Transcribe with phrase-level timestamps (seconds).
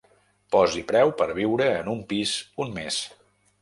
[0.55, 3.03] Posi preu per viure en un pis un mes.